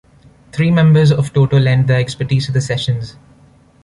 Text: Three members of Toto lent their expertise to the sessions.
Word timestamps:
Three 0.51 0.71
members 0.71 1.11
of 1.11 1.31
Toto 1.31 1.59
lent 1.59 1.85
their 1.85 1.99
expertise 1.99 2.47
to 2.47 2.51
the 2.51 2.59
sessions. 2.59 3.17